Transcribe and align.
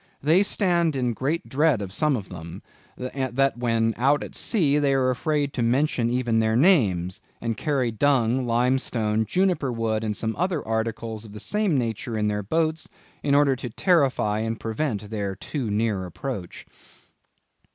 They 0.23 0.41
stand 0.41 0.95
in 0.95 1.11
so 1.11 1.13
great 1.13 1.47
dread 1.47 1.79
of 1.79 1.93
some 1.93 2.17
of 2.17 2.29
them, 2.29 2.63
that 2.97 3.53
when 3.55 3.93
out 3.97 4.23
at 4.23 4.33
sea 4.35 4.79
they 4.79 4.95
are 4.95 5.11
afraid 5.11 5.53
to 5.53 5.61
mention 5.61 6.09
even 6.09 6.39
their 6.39 6.55
names, 6.55 7.21
and 7.39 7.55
carry 7.55 7.91
dung, 7.91 8.47
lime 8.47 8.79
stone, 8.79 9.25
juniper 9.27 9.71
wood, 9.71 10.03
and 10.03 10.17
some 10.17 10.35
other 10.37 10.67
articles 10.67 11.23
of 11.23 11.33
the 11.33 11.39
same 11.39 11.77
nature 11.77 12.17
in 12.17 12.29
their 12.29 12.41
boats, 12.41 12.89
in 13.21 13.35
order 13.35 13.55
to 13.55 13.69
terrify 13.69 14.39
and 14.39 14.59
prevent 14.59 15.07
their 15.11 15.35
too 15.35 15.69
near 15.69 16.07
approach." 16.07 16.65